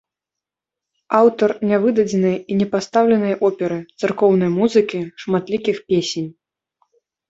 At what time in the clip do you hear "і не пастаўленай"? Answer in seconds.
2.51-3.39